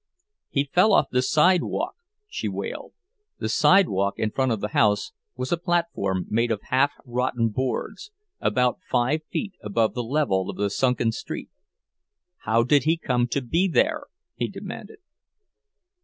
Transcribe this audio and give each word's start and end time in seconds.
"He 0.49 0.63
fell 0.63 0.93
off 0.93 1.11
the 1.11 1.21
sidewalk!" 1.21 1.93
she 2.27 2.47
wailed. 2.49 2.93
The 3.37 3.47
sidewalk 3.47 4.15
in 4.17 4.31
front 4.31 4.51
of 4.51 4.59
the 4.59 4.69
house 4.69 5.11
was 5.35 5.51
a 5.51 5.57
platform 5.57 6.25
made 6.27 6.49
of 6.49 6.59
half 6.71 6.93
rotten 7.05 7.49
boards, 7.49 8.09
about 8.39 8.79
five 8.89 9.21
feet 9.31 9.53
above 9.61 9.93
the 9.93 10.03
level 10.03 10.49
of 10.49 10.57
the 10.57 10.71
sunken 10.71 11.11
street. 11.11 11.51
"How 12.37 12.63
did 12.63 12.85
he 12.85 12.97
come 12.97 13.27
to 13.27 13.43
be 13.43 13.67
there?" 13.67 14.05
he 14.35 14.47
demanded. 14.47 14.97